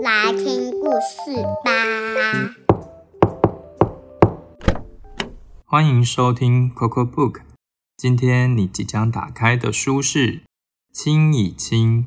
[0.00, 1.72] 来听故事吧。
[5.64, 7.40] 欢迎收听 Coco Book，
[7.96, 10.42] 今天你即将打开的书是
[10.92, 12.06] 亲一亲，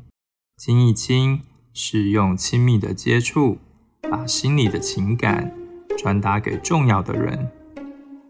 [0.56, 1.42] 亲一亲
[1.74, 3.58] 是用亲密的接触。
[4.10, 5.52] 把心里的情感
[5.98, 7.48] 传达给重要的人。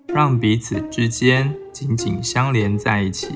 [0.09, 3.35] 让彼此之间紧紧相连在一起，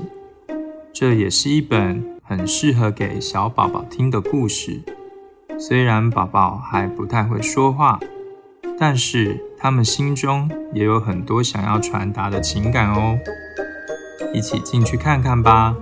[0.92, 4.80] 这也是一本很适合给小宝宝听的故事。
[5.58, 8.00] 虽然宝宝还不太会说话，
[8.78, 13.18] 但是他们心中也有很多想要传达的情感哦。
[14.32, 15.76] 一起进去看看吧。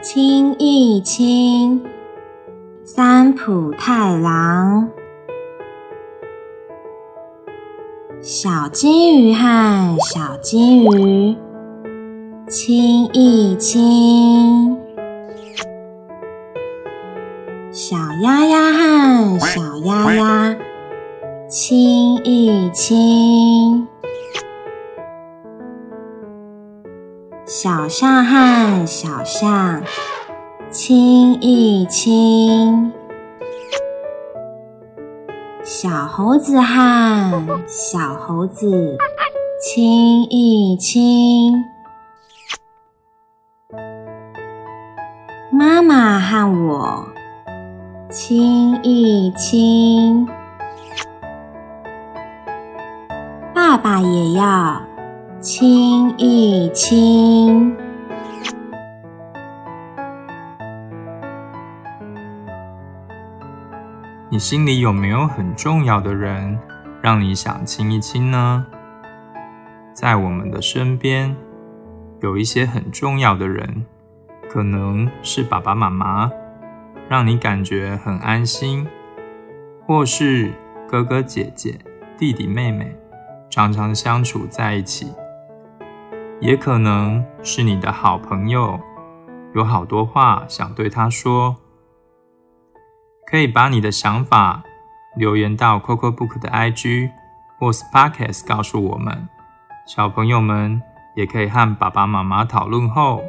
[0.00, 1.82] 亲一亲。
[2.84, 4.88] 三浦太郎，
[8.20, 11.36] 小金鱼和小金鱼。
[12.48, 14.78] 亲一亲，
[17.72, 20.56] 小鸭鸭和小鸭鸭。
[21.48, 23.88] 亲一亲，
[27.48, 29.82] 小象和小象。
[30.70, 32.92] 亲一亲，
[35.64, 38.98] 小猴子和小猴子
[39.62, 41.54] 亲一亲，
[45.50, 47.08] 妈妈和我
[48.10, 50.28] 亲一亲，
[53.54, 54.82] 爸爸也要
[55.40, 57.76] 亲一亲。
[64.28, 66.58] 你心里有没有很重要的人，
[67.00, 68.66] 让你想亲一亲呢？
[69.94, 71.36] 在我们的身边，
[72.20, 73.86] 有一些很重要的人，
[74.50, 76.28] 可能是爸爸妈妈，
[77.08, 78.84] 让你感觉很安心；
[79.86, 80.50] 或是
[80.88, 81.78] 哥哥姐姐、
[82.18, 82.92] 弟弟妹妹，
[83.48, 85.06] 常常相处在一起；
[86.40, 88.78] 也可能是你的好朋友，
[89.54, 91.56] 有好多话想对他说。
[93.26, 94.62] 可以把你的想法
[95.16, 97.10] 留言到 Coco Book 的 IG
[97.58, 99.28] 或 Sparkes 告诉我们。
[99.84, 100.80] 小朋友们
[101.16, 103.22] 也可以和爸爸妈妈讨论后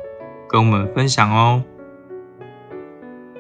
[0.48, 1.64] 跟我们分享哦。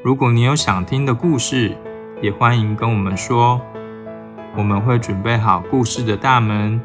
[0.03, 1.77] 如果你有想听的故事，
[2.21, 3.61] 也欢迎跟我们说，
[4.57, 6.81] 我们会准备好故事的大门，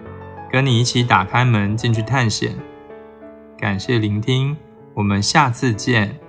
[0.50, 2.54] 跟你一起打开门进去探险。
[3.64, 4.54] 感谢聆听，
[4.92, 6.23] 我们下次见。